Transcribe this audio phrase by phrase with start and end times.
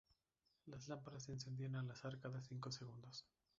[0.65, 3.23] Las lámparas se encendían al azar cada cinco segundos.